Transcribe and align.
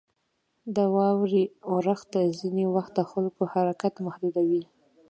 •د 0.75 0.77
واورې 0.95 1.43
اورښت 1.69 2.11
ځینې 2.39 2.65
وخت 2.75 2.91
د 2.95 2.99
خلکو 3.11 3.41
حرکت 3.53 3.93
محدودوي. 4.05 4.63